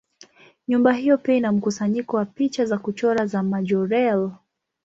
[0.67, 4.31] Nyumba hiyo pia ina mkusanyiko wa picha za kuchora za Majorelle.